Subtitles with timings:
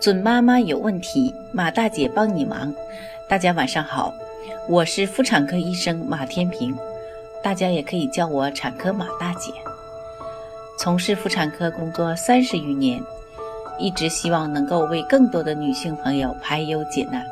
[0.00, 2.74] 准妈妈有问题，马大姐帮你忙。
[3.28, 4.14] 大家晚上好，
[4.66, 6.74] 我是妇产科医生马天平，
[7.42, 9.52] 大家也可以叫我产科马大姐。
[10.78, 12.98] 从事妇产科工作三十余年，
[13.78, 17.22] 一直希望能够为更多的女性朋友排忧解难。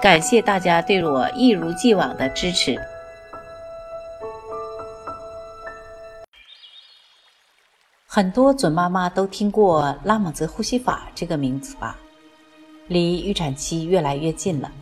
[0.00, 2.80] 感谢大家对我一如既往的支持。
[8.10, 11.98] 很多准妈妈都听过拉玛泽呼吸法这个名字吧？
[12.86, 14.72] 离预产期越来越近了，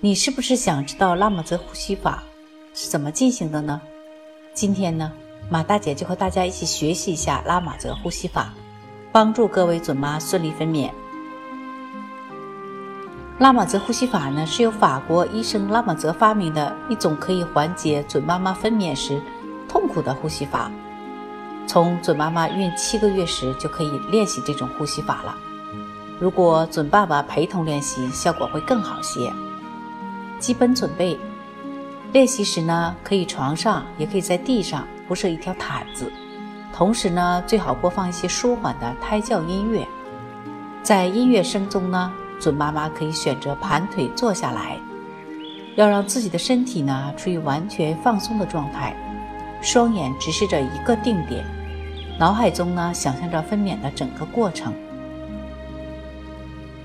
[0.00, 2.24] 你是不是想知道拉玛泽呼吸法
[2.74, 3.80] 是怎么进行的呢？
[4.52, 5.12] 今天呢，
[5.48, 8.52] 马大姐就和大家一起学习一下拉玛泽呼吸法，
[9.12, 10.90] 帮助各位准妈顺利分娩。
[13.38, 19.22] 拉玛泽呼吸法呢，是由法国医生拉玛泽发明的一种可以缓解准妈妈分娩时
[19.68, 20.68] 痛苦的呼吸法。
[21.66, 25.36] 从准妈妈孕七个月时就可以练习这种呼吸法了。
[26.18, 29.32] 如果准爸爸陪同练习，效果会更好些。
[30.38, 31.18] 基本准备：
[32.12, 36.10] 练习时呢，可以床上，也可以在地上铺设一条毯子。
[36.74, 39.86] 同时呢，最好播放一些舒缓的胎教音乐。
[40.82, 44.78] 在音乐声中呢，准妈妈可以选择盘腿坐下来，
[45.76, 48.96] 要让自己的身体呢处于完全放松的状态，
[49.60, 51.44] 双眼直视着一个定点。
[52.18, 54.72] 脑海中呢，想象着分娩的整个过程。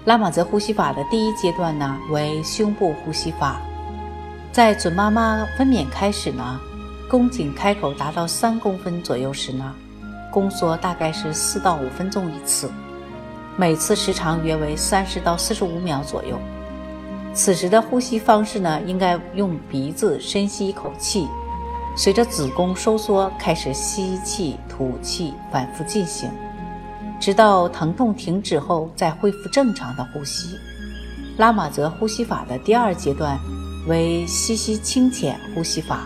[0.06, 3.60] 拉玛泽呼吸法的第一阶段呢，为胸部呼吸法。
[4.52, 6.60] 在准妈妈分娩开始呢，
[7.10, 9.74] 宫颈开口达到三公分左右时呢，
[10.32, 12.72] 宫缩大概是四到五分钟一次，
[13.58, 16.40] 每次时长约为三十到四十五秒左右。
[17.34, 21.28] 此时的呼吸方式呢，应该用鼻子深吸一口气。
[21.98, 26.30] 随着子宫收缩，开始吸气、吐气，反复进行，
[27.22, 30.58] 直到疼痛停止后，再恢复正常的呼吸。
[31.38, 33.40] 拉玛泽呼吸法的第二阶段
[33.88, 36.06] 为吸吸清浅呼吸法。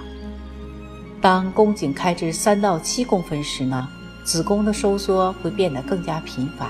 [1.20, 3.88] 当宫颈开至三到七公分时呢，
[4.23, 6.70] 子宫的收缩会变得更加频繁，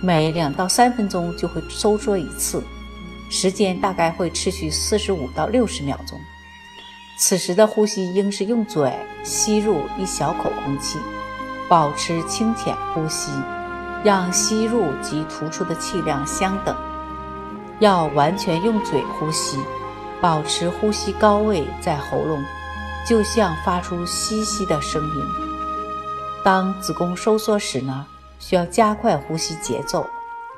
[0.00, 2.62] 每两到三分钟就会收缩一次，
[3.28, 6.18] 时间大概会持续四十五到六十秒钟。
[7.24, 10.98] 此时的呼吸应是用嘴吸入一小口空气，
[11.68, 13.30] 保持清浅呼吸，
[14.02, 16.76] 让吸入及吐出的气量相等。
[17.78, 19.56] 要完全用嘴呼吸，
[20.20, 22.42] 保持呼吸高位在喉咙，
[23.06, 25.24] 就像发出吸吸的声音。
[26.44, 28.04] 当子宫收缩时呢，
[28.40, 30.04] 需要加快呼吸节奏。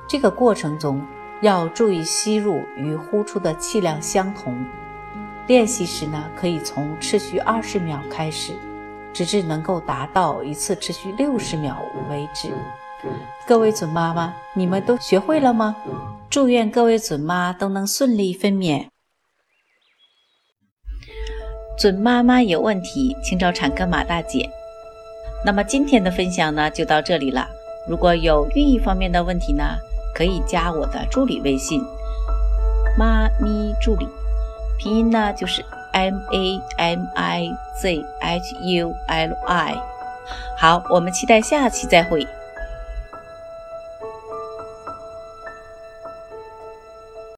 [0.07, 0.99] 这个过程中
[1.43, 4.65] 要注意吸入与呼出的气量相同。
[5.47, 8.53] 练习时呢，可以从持续二十秒开始，
[9.13, 11.77] 直至能够达到一次持续六十秒
[12.09, 12.51] 为止。
[13.45, 15.75] 各位准妈妈，你们都学会了吗？
[16.31, 18.87] 祝愿各位准妈都能顺利分娩。
[21.77, 24.49] 准妈妈有问题，请找产科马大姐。
[25.45, 27.47] 那么今天的分享呢，就到这里了。
[27.87, 29.63] 如果有孕育方面的问题呢，
[30.15, 31.79] 可以加我的助理微信
[32.97, 34.07] “妈咪助理”。
[34.77, 35.63] 拼音呢就是
[35.93, 39.75] M A M I Z H U L I。
[40.57, 42.27] 好，我们期待下期再会。